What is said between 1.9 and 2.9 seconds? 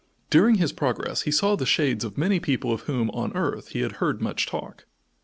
of many people of